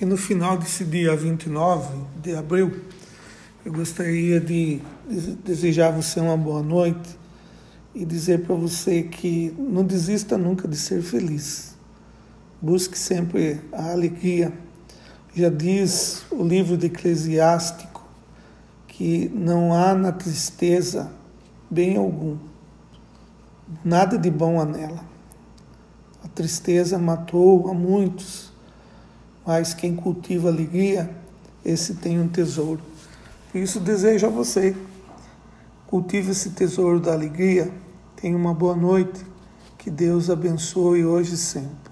[0.00, 1.88] E no final desse dia 29
[2.22, 2.82] de abril,
[3.64, 4.80] eu gostaria de
[5.44, 7.18] desejar a você uma boa noite
[7.92, 11.76] e dizer para você que não desista nunca de ser feliz.
[12.62, 14.52] Busque sempre a alegria.
[15.34, 18.06] Já diz o livro de Eclesiástico
[18.86, 21.10] que não há na tristeza
[21.68, 22.36] bem algum,
[23.84, 25.04] nada de bom há nela.
[26.22, 28.56] A tristeza matou a muitos
[29.48, 31.08] mas quem cultiva alegria,
[31.64, 32.82] esse tem um tesouro.
[33.50, 34.76] Por isso desejo a você,
[35.86, 37.72] cultive esse tesouro da alegria,
[38.14, 39.24] tenha uma boa noite,
[39.78, 41.87] que Deus abençoe hoje e sempre.